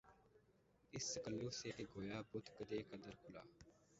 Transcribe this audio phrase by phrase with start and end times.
[0.93, 3.41] اس تکلف سے کہ گویا بت کدے کا در کھلا